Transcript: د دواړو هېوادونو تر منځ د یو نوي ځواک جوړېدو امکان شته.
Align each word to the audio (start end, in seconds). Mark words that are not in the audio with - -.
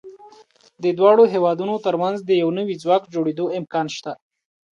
د 0.83 0.85
دواړو 0.99 1.23
هېوادونو 1.33 1.73
تر 1.85 1.95
منځ 2.01 2.17
د 2.23 2.31
یو 2.41 2.49
نوي 2.59 2.75
ځواک 2.83 3.03
جوړېدو 3.13 3.45
امکان 3.59 3.87
شته. 3.97 4.11